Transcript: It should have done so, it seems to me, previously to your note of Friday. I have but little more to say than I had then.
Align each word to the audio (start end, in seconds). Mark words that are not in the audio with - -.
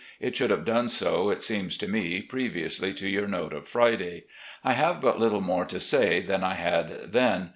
It 0.19 0.35
should 0.35 0.49
have 0.49 0.65
done 0.65 0.87
so, 0.87 1.29
it 1.29 1.43
seems 1.43 1.77
to 1.77 1.87
me, 1.87 2.23
previously 2.23 2.91
to 2.95 3.07
your 3.07 3.27
note 3.27 3.53
of 3.53 3.67
Friday. 3.67 4.23
I 4.63 4.73
have 4.73 4.99
but 4.99 5.19
little 5.19 5.41
more 5.41 5.65
to 5.65 5.79
say 5.79 6.21
than 6.21 6.43
I 6.43 6.55
had 6.55 7.11
then. 7.11 7.49